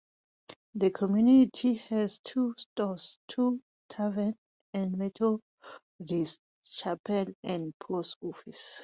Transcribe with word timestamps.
The 0.73 0.89
community 0.89 1.75
had 1.75 2.09
two 2.23 2.55
stores, 2.57 3.19
two 3.27 3.61
taverns, 3.87 4.33
a 4.73 4.87
Methodist 4.87 6.39
chapel 6.65 7.25
and 7.43 7.69
a 7.79 7.83
post 7.83 8.17
office. 8.23 8.79